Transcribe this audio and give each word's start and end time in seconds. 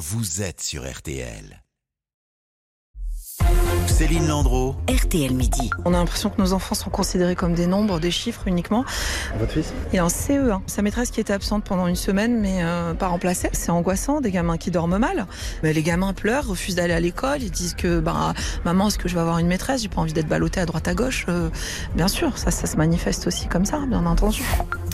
vous 0.00 0.40
êtes 0.40 0.62
sur 0.62 0.90
RTL. 0.90 1.62
Céline 3.86 4.28
Landreau. 4.28 4.74
RTL 4.88 5.34
Midi. 5.34 5.68
On 5.84 5.92
a 5.92 5.98
l'impression 5.98 6.30
que 6.30 6.40
nos 6.40 6.54
enfants 6.54 6.74
sont 6.74 6.88
considérés 6.88 7.34
comme 7.34 7.52
des 7.52 7.66
nombres, 7.66 8.00
des 8.00 8.10
chiffres 8.10 8.48
uniquement. 8.48 8.86
Votre 9.38 9.52
fils? 9.52 9.74
Il 9.92 9.96
est 9.96 10.00
en 10.00 10.06
CE1. 10.08 10.62
Sa 10.66 10.80
maîtresse 10.80 11.10
qui 11.10 11.20
était 11.20 11.34
absente 11.34 11.64
pendant 11.64 11.86
une 11.86 11.96
semaine, 11.96 12.40
mais 12.40 12.62
euh, 12.62 12.94
pas 12.94 13.08
remplacée. 13.08 13.50
C'est 13.52 13.70
angoissant, 13.70 14.22
des 14.22 14.30
gamins 14.30 14.56
qui 14.56 14.70
dorment 14.70 14.96
mal. 14.96 15.26
Mais 15.62 15.74
les 15.74 15.82
gamins 15.82 16.14
pleurent, 16.14 16.46
refusent 16.46 16.76
d'aller 16.76 16.94
à 16.94 17.00
l'école. 17.00 17.42
Ils 17.42 17.50
disent 17.50 17.74
que, 17.74 18.00
bah, 18.00 18.32
maman, 18.64 18.88
est-ce 18.88 18.98
que 18.98 19.06
je 19.06 19.14
vais 19.14 19.20
avoir 19.20 19.36
une 19.36 19.48
maîtresse? 19.48 19.82
J'ai 19.82 19.88
pas 19.88 20.00
envie 20.00 20.14
d'être 20.14 20.28
ballotté 20.28 20.60
à 20.60 20.64
droite 20.64 20.88
à 20.88 20.94
gauche. 20.94 21.26
Euh, 21.28 21.50
bien 21.94 22.08
sûr, 22.08 22.38
ça, 22.38 22.50
ça 22.50 22.66
se 22.66 22.78
manifeste 22.78 23.26
aussi 23.26 23.48
comme 23.48 23.66
ça, 23.66 23.80
bien 23.86 24.06
entendu. 24.06 24.42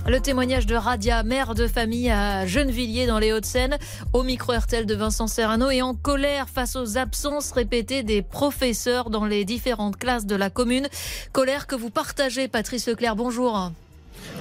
Le 0.08 0.20
témoignage 0.20 0.66
de 0.66 0.76
Radia, 0.76 1.24
mère 1.24 1.56
de 1.56 1.66
famille 1.66 2.10
à 2.10 2.46
Gennevilliers 2.46 3.06
dans 3.06 3.18
les 3.18 3.32
Hauts-de-Seine, 3.32 3.76
au 4.12 4.22
micro 4.22 4.52
RTL 4.52 4.86
de 4.86 4.94
Vincent 4.94 5.26
Serrano 5.26 5.68
et 5.68 5.82
en 5.82 5.94
colère 5.94 6.48
face 6.48 6.76
aux 6.76 6.96
absences 6.96 7.50
répétées 7.50 8.04
des 8.04 8.22
professeurs 8.22 9.10
dans 9.10 9.24
les 9.24 9.44
différentes 9.44 9.96
classes 9.96 10.24
de 10.24 10.36
la 10.36 10.48
commune. 10.48 10.86
Colère 11.32 11.66
que 11.66 11.74
vous 11.74 11.90
partagez, 11.90 12.46
Patrice 12.46 12.86
Leclerc. 12.86 13.16
Bonjour. 13.16 13.72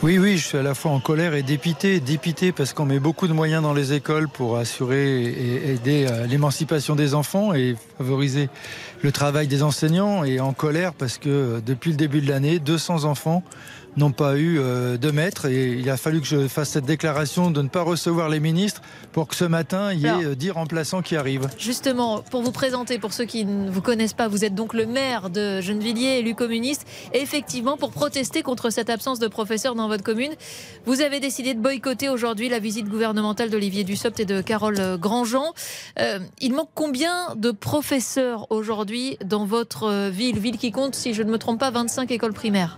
Oui, 0.03 0.19
oui, 0.19 0.37
je 0.37 0.45
suis 0.45 0.57
à 0.57 0.61
la 0.61 0.75
fois 0.75 0.91
en 0.91 0.99
colère 0.99 1.33
et 1.33 1.41
dépité. 1.41 1.99
Dépité 1.99 2.51
parce 2.51 2.73
qu'on 2.73 2.85
met 2.85 2.99
beaucoup 2.99 3.27
de 3.27 3.33
moyens 3.33 3.63
dans 3.63 3.73
les 3.73 3.93
écoles 3.93 4.27
pour 4.27 4.57
assurer 4.57 5.23
et 5.23 5.71
aider 5.71 6.05
à 6.05 6.27
l'émancipation 6.27 6.95
des 6.95 7.15
enfants 7.15 7.53
et 7.53 7.75
favoriser 7.97 8.49
le 9.01 9.11
travail 9.11 9.47
des 9.47 9.63
enseignants. 9.63 10.23
Et 10.23 10.39
en 10.39 10.53
colère 10.53 10.93
parce 10.93 11.17
que 11.17 11.29
euh, 11.29 11.59
depuis 11.65 11.91
le 11.91 11.97
début 11.97 12.21
de 12.21 12.27
l'année, 12.27 12.59
200 12.59 13.05
enfants 13.05 13.43
n'ont 13.97 14.11
pas 14.11 14.37
eu 14.37 14.59
euh, 14.59 14.97
de 14.97 15.11
maître 15.11 15.45
et 15.45 15.73
il 15.73 15.89
a 15.89 15.97
fallu 15.97 16.21
que 16.21 16.27
je 16.27 16.47
fasse 16.47 16.69
cette 16.69 16.85
déclaration 16.85 17.51
de 17.51 17.61
ne 17.61 17.67
pas 17.67 17.81
recevoir 17.81 18.29
les 18.29 18.39
ministres 18.39 18.81
pour 19.11 19.27
que 19.27 19.35
ce 19.35 19.45
matin 19.45 19.93
il 19.93 20.01
y 20.01 20.05
ait 20.05 20.09
Alors. 20.09 20.21
euh, 20.23 20.35
10 20.35 20.51
remplaçants 20.51 21.01
qui 21.01 21.15
arrivent. 21.15 21.47
Justement, 21.57 22.21
pour 22.31 22.41
vous 22.41 22.51
présenter, 22.51 22.99
pour 22.99 23.13
ceux 23.13 23.25
qui 23.25 23.45
ne 23.45 23.69
vous 23.69 23.81
connaissent 23.81 24.13
pas, 24.13 24.27
vous 24.27 24.43
êtes 24.45 24.55
donc 24.55 24.73
le 24.73 24.85
maire 24.85 25.29
de 25.29 25.61
Gennevilliers, 25.61 26.19
élu 26.19 26.35
communiste. 26.35 26.85
Effectivement, 27.13 27.77
pour 27.77 27.91
protester 27.91 28.41
contre 28.43 28.69
cette 28.69 28.89
absence 28.89 29.19
de 29.19 29.27
professeurs 29.27 29.75
dans 29.75 29.87
votre 29.87 30.03
commune, 30.03 30.33
vous 30.85 31.01
avez 31.01 31.19
décidé 31.19 31.53
de 31.53 31.59
boycotter 31.59 32.09
aujourd'hui 32.09 32.49
la 32.49 32.59
visite 32.59 32.87
gouvernementale 32.89 33.49
d'Olivier 33.49 33.83
Dussopt 33.83 34.19
et 34.19 34.25
de 34.25 34.41
Carole 34.41 34.97
Grandjean. 34.99 35.53
Euh, 35.99 36.19
il 36.41 36.53
manque 36.53 36.69
combien 36.75 37.35
de 37.35 37.51
professeurs 37.51 38.47
aujourd'hui 38.51 39.17
dans 39.23 39.45
votre 39.45 39.83
euh, 39.83 40.09
ville 40.09 40.39
Ville 40.39 40.57
qui 40.57 40.71
compte, 40.71 40.95
si 40.95 41.13
je 41.13 41.23
ne 41.23 41.31
me 41.31 41.37
trompe 41.37 41.59
pas, 41.59 41.71
25 41.71 42.11
écoles 42.11 42.33
primaires? 42.33 42.77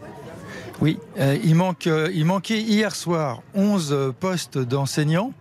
Oui, 0.80 1.00
euh, 1.20 1.38
il, 1.44 1.56
manque, 1.56 1.88
euh, 1.88 2.10
il 2.14 2.26
manquait 2.26 2.62
hier 2.62 2.96
soir 2.96 3.42
11 3.56 4.14
postes 4.20 4.58
d'enseignants. 4.58 5.34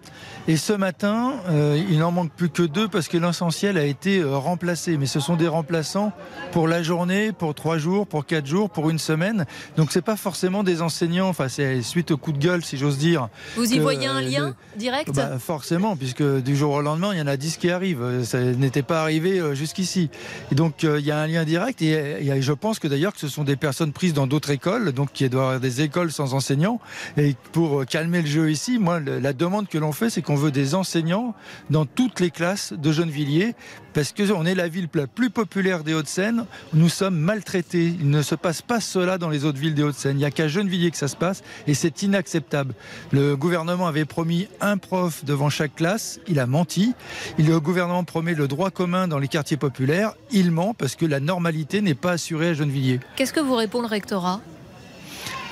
Et 0.49 0.57
ce 0.57 0.73
matin, 0.73 1.35
euh, 1.49 1.83
il 1.91 1.99
n'en 1.99 2.13
manque 2.13 2.31
plus 2.31 2.49
que 2.49 2.63
deux 2.63 2.87
parce 2.87 3.09
que 3.09 3.17
l'essentiel 3.17 3.77
a 3.77 3.85
été 3.85 4.21
euh, 4.21 4.37
remplacé. 4.37 4.97
Mais 4.97 5.07
ce 5.07 5.19
sont 5.19 5.35
des 5.35 5.49
remplaçants 5.49 6.13
pour 6.53 6.69
la 6.69 6.85
journée, 6.85 7.33
pour 7.33 7.53
trois 7.53 7.79
jours, 7.79 8.07
pour 8.07 8.25
quatre 8.27 8.47
jours, 8.47 8.71
pour 8.71 8.89
une 8.89 9.01
semaine. 9.01 9.45
Donc 9.77 9.91
c'est 9.91 10.03
pas 10.03 10.15
forcément 10.15 10.63
des 10.63 10.83
enseignants. 10.83 11.29
Enfin, 11.29 11.49
c'est 11.49 11.83
suite 11.83 12.13
au 12.13 12.17
coup 12.17 12.31
de 12.31 12.39
gueule, 12.39 12.65
si 12.65 12.77
j'ose 12.77 12.97
dire. 12.97 13.29
Vous 13.57 13.73
y 13.73 13.79
que, 13.79 13.83
voyez 13.83 14.07
un 14.07 14.19
euh, 14.19 14.21
lien 14.21 14.55
direct? 14.77 15.11
Bah, 15.17 15.41
forcément, 15.41 15.97
puisque 15.97 16.23
du 16.23 16.55
jour 16.55 16.75
au 16.75 16.81
lendemain, 16.81 17.11
il 17.13 17.19
y 17.19 17.23
en 17.23 17.27
a 17.27 17.37
10 17.37 17.57
qui 17.57 17.71
arrivent. 17.73 18.03
Euh, 18.03 18.23
Ça 18.23 18.39
n'était 18.41 18.83
pas 18.83 19.03
arrivé 19.03 19.41
euh, 19.41 19.57
jusqu'ici. 19.57 20.11
Et 20.53 20.55
donc, 20.55 20.85
euh, 20.85 21.01
il 21.01 21.07
y 21.07 21.11
a 21.11 21.19
un 21.19 21.27
lien 21.27 21.43
direct. 21.43 21.83
Et, 21.83 22.25
et 22.25 22.41
je 22.41 22.53
pense 22.53 22.79
que 22.79 22.87
d'ailleurs, 22.87 23.15
que 23.15 23.21
ce 23.21 23.29
sont 23.29 23.43
des 23.43 23.57
personnes 23.57 23.93
prises 23.93 24.15
dans 24.15 24.29
d'autres 24.29 24.51
écoles, 24.51 24.93
donc 24.93 25.13
qui 25.13 25.25
avoir 25.27 25.61
des 25.61 25.81
écoles 25.81 26.13
sans 26.13 26.35
enseignants. 26.35 26.81
Et 27.17 27.35
pour 27.53 27.85
calmer 27.87 28.23
le 28.23 28.27
jeu 28.27 28.51
ici, 28.51 28.79
moi, 28.79 29.01
la 29.01 29.33
demande 29.33 29.69
que 29.69 29.79
l'on 29.79 29.93
fait, 29.93 30.11
c'est 30.11 30.23
qu'on 30.23 30.37
veut 30.37 30.51
des 30.51 30.75
enseignants 30.75 31.35
dans 31.71 31.87
toutes 31.87 32.21
les 32.21 32.31
classes 32.31 32.73
de 32.73 32.93
Gennevilliers, 32.93 33.55
parce 33.93 34.13
que 34.13 34.31
on 34.33 34.45
est 34.45 34.55
la 34.55 34.69
ville 34.69 34.89
la 34.93 35.07
plus 35.07 35.31
populaire 35.31 35.85
des 35.85 35.95
Hauts-de-Seine. 35.95 36.47
Nous 36.75 36.89
sommes 36.89 37.19
maltraités. 37.19 37.87
Il 37.87 38.11
ne 38.11 38.23
se 38.23 38.35
passe 38.35 38.61
pas 38.61 38.81
cela 38.81 39.19
dans 39.19 39.31
les 39.31 39.45
autres 39.45 39.59
villes 39.59 39.75
des 39.75 39.83
Hauts-de-Seine. 39.83 40.17
Il 40.17 40.21
n'y 40.21 40.25
a 40.25 40.31
qu'à 40.31 40.49
Gennevilliers 40.49 40.91
que 40.91 40.97
ça 40.97 41.09
se 41.09 41.17
passe, 41.17 41.43
et 41.67 41.75
c'est 41.75 42.03
inacceptable. 42.03 42.75
Le 43.13 43.37
gouvernement 43.37 43.87
avait 43.87 44.05
promis 44.05 44.49
un 44.61 44.77
prof 44.77 45.25
devant 45.25 45.49
chaque 45.49 45.75
classe. 45.75 46.21
Il 46.29 46.41
a 46.41 46.47
menti. 46.47 46.95
Le 47.39 47.59
gouvernement 47.61 48.05
promet 48.05 48.35
le 48.35 48.49
droit 48.49 48.71
commun 48.71 49.09
dans 49.09 49.19
les 49.19 49.29
quartiers 49.29 49.57
populaires. 49.57 50.15
Il 50.31 50.51
ment 50.51 50.75
parce 50.75 50.97
que 50.97 51.07
la 51.07 51.21
normalité 51.21 51.81
n'est 51.81 51.95
pas 51.95 52.13
assurée 52.13 52.51
à 52.51 52.55
Gennevilliers. 52.55 53.01
Qu'est-ce 53.17 53.33
que 53.33 53.41
vous 53.41 53.55
répond 53.55 53.81
le 53.81 53.89
rectorat? 53.89 54.41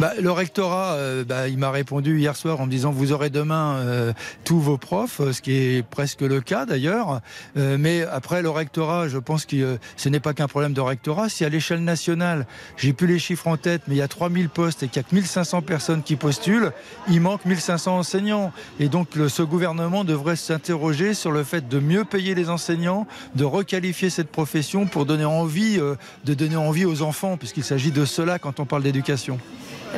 Bah, 0.01 0.13
le 0.21 0.33
rectorat, 0.33 0.95
euh, 0.95 1.25
bah, 1.25 1.47
il 1.47 1.57
m'a 1.57 1.71
répondu 1.71 2.19
hier 2.19 2.35
soir 2.35 2.61
en 2.61 2.67
me 2.67 2.71
disant 2.71 2.91
vous 2.91 3.13
aurez 3.13 3.31
demain 3.31 3.77
euh, 3.77 4.13
tous 4.43 4.59
vos 4.59 4.77
profs, 4.77 5.21
ce 5.31 5.41
qui 5.41 5.53
est 5.53 5.87
presque 5.87 6.23
le 6.23 6.41
cas 6.41 6.67
d'ailleurs. 6.67 7.21
Euh, 7.57 7.77
mais 7.79 8.03
après 8.03 8.43
le 8.43 8.51
rectorat, 8.51 9.07
je 9.07 9.19
pense 9.19 9.47
que 9.47 9.57
euh, 9.57 9.77
ce 9.97 10.09
n'est 10.09 10.19
pas 10.19 10.35
qu'un 10.35 10.49
problème 10.49 10.73
de 10.73 10.81
rectorat. 10.81 11.29
Si 11.29 11.45
à 11.45 11.49
l'échelle 11.49 11.85
nationale, 11.85 12.47
j'ai 12.77 12.93
plus 12.93 13.07
les 13.07 13.21
chiffres 13.21 13.47
en 13.47 13.57
tête, 13.57 13.83
mais 13.87 13.95
il 13.95 13.99
y 13.99 14.03
a 14.03 14.09
3000 14.09 14.49
postes 14.49 14.83
et 14.83 14.89
qu'il 14.89 15.01
n'y 15.01 15.07
a 15.07 15.09
que 15.09 15.15
1500 15.15 15.63
personnes 15.63 16.03
qui 16.03 16.17
postulent, 16.17 16.73
il 17.09 17.21
manque 17.21 17.45
1500 17.45 17.99
enseignants. 17.99 18.53
Et 18.81 18.89
donc 18.89 19.11
ce 19.29 19.43
gouvernement 19.43 20.03
devrait 20.03 20.35
s'interroger 20.35 21.15
sur 21.15 21.31
le 21.31 21.45
fait 21.45 21.69
de 21.69 21.79
mieux 21.79 22.05
payer 22.05 22.35
les 22.35 22.51
enseignants, 22.51 23.07
de 23.37 23.45
requalifier 23.45 24.11
cette 24.11 24.31
profession 24.31 24.87
pour 24.87 25.07
donner 25.07 25.25
envie, 25.25 25.79
euh, 25.79 25.95
de 26.25 26.35
donner 26.35 26.57
envie 26.57 26.85
aux 26.85 27.03
enfants, 27.03 27.37
puisqu'il 27.37 27.65
s'agit 27.65 27.93
de 27.93 28.05
cela 28.05 28.41
quand 28.41 28.59
on 28.59 28.65
parle 28.65 28.83
d'éducation. 28.83 29.39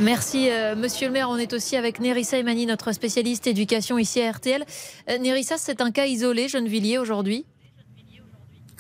Merci, 0.01 0.51
euh, 0.51 0.77
monsieur 0.77 1.07
le 1.07 1.13
maire. 1.13 1.31
On 1.31 1.39
est 1.39 1.53
aussi 1.55 1.75
avec 1.75 2.01
Nerissa 2.01 2.37
Emani, 2.37 2.67
notre 2.67 2.93
spécialiste 2.93 3.47
éducation 3.47 3.99
ici 3.99 4.21
à 4.21 4.31
RTL. 4.31 4.65
Euh, 5.09 5.19
Nerissa, 5.19 5.57
c'est 5.57 5.81
un 5.81 5.91
cas 5.91 6.07
isolé, 6.07 6.49
Gennevilliers, 6.49 6.99
aujourd'hui? 6.99 7.47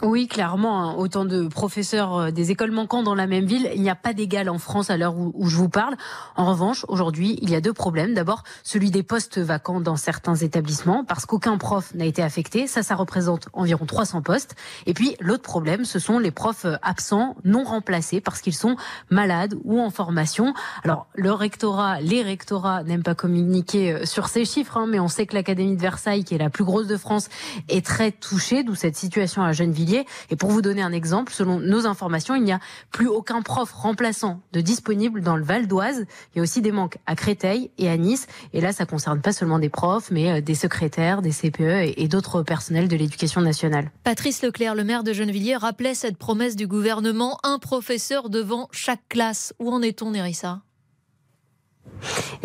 Oui, 0.03 0.29
clairement, 0.29 0.83
hein. 0.83 0.95
autant 0.99 1.25
de 1.25 1.49
professeurs 1.49 2.17
euh, 2.19 2.31
des 2.31 2.51
écoles 2.51 2.71
manquant 2.71 3.03
dans 3.03 3.15
la 3.15 3.27
même 3.27 3.47
ville, 3.47 3.71
il 3.75 3.81
n'y 3.81 3.89
a 3.89 3.95
pas 3.95 4.12
d'égal 4.12 4.51
en 4.51 4.59
France 4.59 4.91
à 4.91 4.99
l'heure 4.99 5.17
où, 5.17 5.33
où 5.34 5.49
je 5.49 5.57
vous 5.57 5.71
parle. 5.71 5.97
En 6.37 6.51
revanche, 6.51 6.84
aujourd'hui, 6.89 7.39
il 7.41 7.49
y 7.49 7.55
a 7.55 7.62
deux 7.62 7.73
problèmes. 7.73 8.12
D'abord, 8.12 8.43
celui 8.62 8.91
des 8.91 9.03
postes 9.03 9.39
vacants 9.39 9.81
dans 9.81 9.97
certains 9.97 10.34
établissements, 10.34 11.03
parce 11.03 11.25
qu'aucun 11.25 11.57
prof 11.57 11.95
n'a 11.95 12.05
été 12.05 12.23
affecté. 12.23 12.67
Ça, 12.67 12.83
ça 12.83 12.95
représente 12.95 13.49
environ 13.55 13.87
300 13.87 14.21
postes. 14.21 14.55
Et 14.84 14.93
puis, 14.93 15.17
l'autre 15.19 15.43
problème, 15.43 15.87
ce 15.87 15.99
sont 15.99 16.19
les 16.19 16.31
profs 16.31 16.67
euh, 16.67 16.77
absents, 16.83 17.34
non 17.45 17.65
remplacés, 17.65 18.21
parce 18.21 18.43
qu'ils 18.43 18.55
sont 18.55 18.77
malades 19.09 19.55
ou 19.65 19.81
en 19.81 19.89
formation. 19.89 20.53
Alors, 20.84 21.07
le 21.15 21.33
rectorat, 21.33 22.03
les 22.03 22.23
rectorats 22.23 22.83
n'aiment 22.83 23.03
pas 23.03 23.15
communiquer 23.15 23.95
euh, 23.95 24.05
sur 24.05 24.28
ces 24.28 24.45
chiffres, 24.45 24.77
hein, 24.77 24.87
mais 24.87 25.01
on 25.01 25.09
sait 25.09 25.25
que 25.25 25.34
l'Académie 25.34 25.75
de 25.75 25.81
Versailles, 25.81 26.25
qui 26.25 26.34
est 26.34 26.39
la 26.39 26.51
plus 26.51 26.65
grosse 26.65 26.87
de 26.87 26.99
France, 26.99 27.31
est 27.71 27.84
très 27.84 28.13
touchée, 28.13 28.63
d'où 28.63 28.75
cette 28.75 28.97
situation 28.97 29.43
à 29.43 29.53
Gennevilliers. 29.53 29.85
Et 30.30 30.36
pour 30.36 30.50
vous 30.50 30.62
donner 30.62 30.82
un 30.82 30.92
exemple, 30.92 31.32
selon 31.32 31.60
nos 31.60 31.86
informations, 31.86 32.34
il 32.34 32.42
n'y 32.42 32.52
a 32.52 32.60
plus 32.91 33.08
aucun 33.08 33.42
prof 33.42 33.72
remplaçant 33.72 34.41
de 34.52 34.60
disponible 34.60 35.20
dans 35.20 35.36
le 35.36 35.44
Val 35.44 35.66
d'Oise. 35.66 36.06
Il 36.34 36.38
y 36.38 36.41
a 36.41 36.42
aussi 36.42 36.60
des 36.60 36.72
manques 36.72 36.98
à 37.06 37.14
Créteil 37.14 37.70
et 37.78 37.88
à 37.88 37.97
Nice. 37.97 38.26
Et 38.52 38.60
là, 38.60 38.72
ça 38.72 38.86
concerne 38.86 39.20
pas 39.20 39.32
seulement 39.32 39.58
des 39.58 39.69
profs, 39.69 40.10
mais 40.10 40.30
euh, 40.30 40.41
des 40.41 40.54
secrétaires, 40.54 41.22
des 41.22 41.30
CPE 41.30 41.94
et, 41.97 42.08
d'autres 42.08 42.42
personnels 42.42 42.88
de 42.88 42.97
l'éducation 42.97 43.41
nationale. 43.41 43.91
Patrice 44.04 44.42
Leclerc, 44.42 44.74
le 44.74 44.84
maire 44.84 45.02
de 45.02 45.12
Gennevilliers, 45.12 45.56
rappelait 45.56 45.94
cette 45.94 46.16
promesse 46.16 46.54
du 46.54 46.66
gouvernement 46.66 47.38
un 47.42 47.58
professeur 47.58 48.30
devant 48.30 48.68
chaque 48.70 49.06
classe. 49.08 49.53
Où 49.58 49.70
en 49.70 49.82
est-on, 49.82 50.12
Nerissa? 50.12 50.60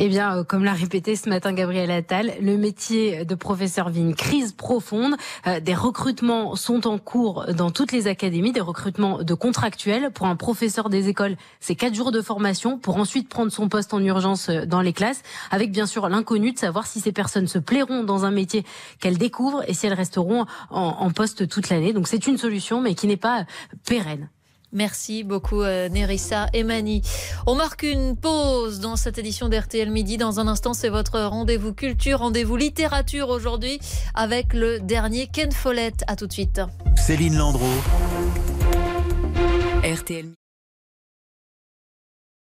Eh 0.04 0.10
bien, 0.10 0.36
euh, 0.36 0.44
comme 0.44 0.64
l'a 0.64 0.74
répété 0.74 1.16
ce 1.16 1.30
matin 1.30 1.54
Gabriel 1.54 1.92
Attal, 1.92 2.34
le 2.42 2.58
métier 2.58 3.24
de 3.24 3.36
professeur 3.36 3.90
vit 3.90 4.00
une 4.02 4.16
crise 4.16 4.52
profonde. 4.52 5.14
Euh, 5.46 5.60
Des 5.60 5.76
recrutements 5.76 6.56
sont 6.56 6.88
en 6.88 6.98
cours 6.98 7.46
dans 7.54 7.70
toutes 7.70 7.92
les 7.92 8.08
académies, 8.08 8.52
des 8.52 8.62
recrutements 8.62 9.22
de 9.22 9.34
contractuels. 9.36 10.10
Pour 10.10 10.26
un 10.26 10.36
professeur 10.36 10.90
des 10.90 11.08
écoles, 11.08 11.38
c'est 11.60 11.76
quatre 11.76 11.94
jours 11.94 12.12
de 12.12 12.20
formation 12.24 12.80
pour 12.80 12.98
ensuite 12.98 13.30
prendre 13.30 13.52
son 13.52 13.70
poste 13.70 13.94
en 13.94 14.04
urgence 14.04 14.50
euh, 14.50 14.66
dans 14.66 14.82
les 14.82 14.92
classes, 14.92 15.22
avec 15.52 15.72
bien 15.72 15.86
sûr 15.86 16.10
l'inconnu 16.10 16.52
de 16.52 16.58
savoir 16.58 16.88
si 16.88 17.00
ces 17.00 17.12
personnes 17.12 17.46
se 17.46 17.60
plairont 17.60 18.04
dans 18.04 18.26
un 18.26 18.32
métier 18.32 18.66
qu'elles 19.00 19.20
découvrent 19.20 19.62
et 19.68 19.76
si 19.76 19.86
elles 19.86 19.94
resteront 19.94 20.48
en, 20.72 20.82
en 20.82 21.12
poste 21.12 21.48
toute 21.48 21.70
l'année. 21.70 21.94
Donc 21.94 22.08
c'est 22.08 22.26
une 22.26 22.40
solution, 22.40 22.82
mais 22.82 22.96
qui 22.96 23.06
n'est 23.06 23.18
pas 23.18 23.46
pérenne. 23.86 24.30
Merci 24.74 25.24
beaucoup, 25.24 25.62
euh, 25.62 25.90
Nerissa 25.90 26.48
Emani. 26.54 27.02
On 27.46 27.56
marque 27.56 27.84
une 27.84 28.16
pause 28.16 28.80
dans 28.80 28.96
cette 28.96 29.18
édition 29.18 29.50
d'RTL 29.50 29.92
Midi. 29.92 30.18
Dans 30.18 30.40
un 30.40 30.48
instant, 30.48 30.74
c'est 30.74 30.90
votre 30.90 31.20
rendez-vous 31.20 31.74
culture, 31.74 32.20
rendez-vous 32.20 32.56
littérature 32.56 33.30
aujourd'hui 33.30 33.80
avec 34.14 34.54
le 34.54 34.80
dernier 34.80 35.28
Ken 35.28 35.52
Follett. 35.52 36.04
À 36.08 36.16
tout 36.16 36.28
de 36.28 36.34
suite. 36.34 36.62
Céline 36.96 37.38
Landreau. 37.38 37.66
RTL 39.84 40.41